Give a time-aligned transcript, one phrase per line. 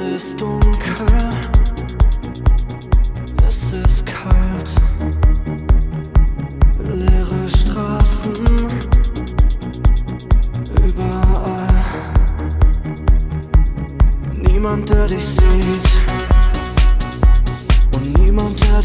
[0.00, 1.06] ist dunkel,
[3.48, 4.70] es ist kalt,
[6.82, 8.34] leere Straßen.
[10.86, 11.84] Überall.
[14.34, 15.90] Niemand, der dich sieht.
[17.94, 18.75] Und niemand, der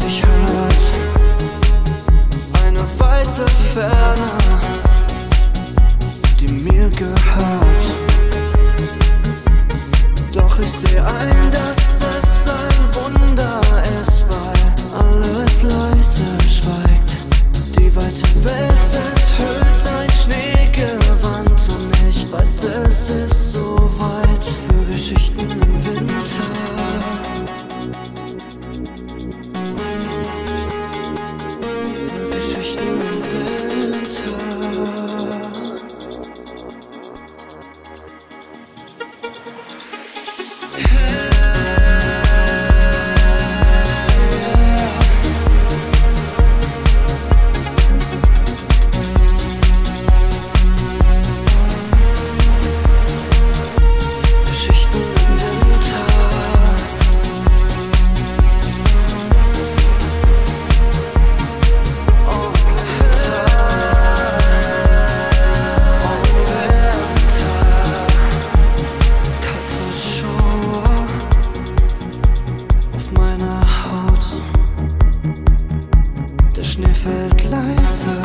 [77.02, 78.22] fällt leise,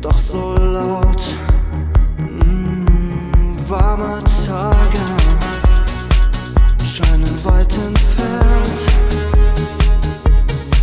[0.00, 1.22] doch so laut.
[2.18, 5.04] Mm, warme Tage
[6.84, 8.80] scheinen weit entfernt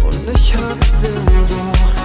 [0.05, 1.97] und ich hab Sehnsucht.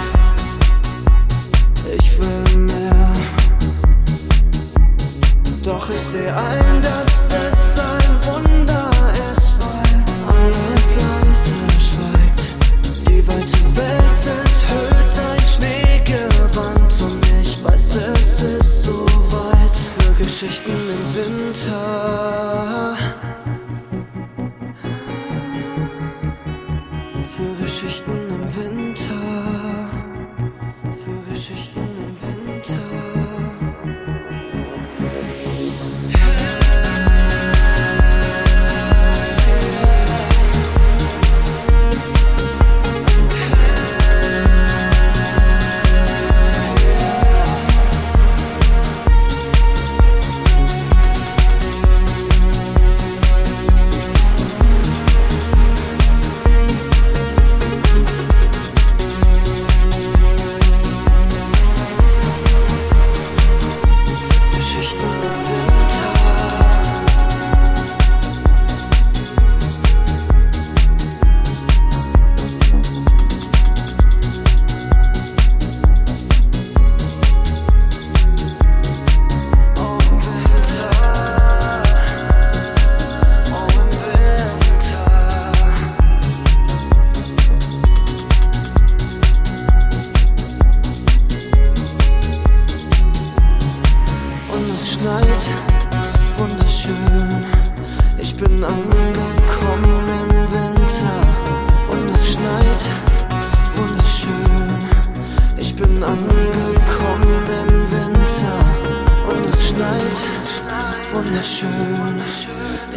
[1.97, 3.12] Ich will mehr,
[5.64, 7.06] doch ich seh ein, dass
[7.47, 8.79] es ein Wunder
[20.40, 22.50] Geschichten im Winter.
[96.40, 97.44] Wunderschön.
[98.18, 101.16] Ich bin angekommen im Winter.
[101.92, 102.82] Und es schneit
[103.76, 104.78] wunderschön.
[105.58, 108.56] Ich bin angekommen im Winter.
[109.30, 110.18] Und es schneit
[111.12, 112.22] wunderschön.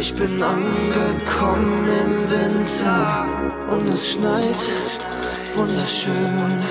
[0.00, 3.26] Ich bin angekommen im Winter.
[3.70, 4.62] Und es schneit
[5.54, 6.62] wunderschön.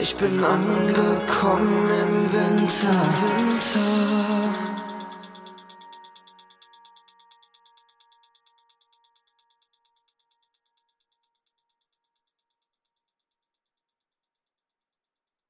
[0.00, 2.96] Ich bin angekommen im Winter.
[3.22, 4.75] Winter.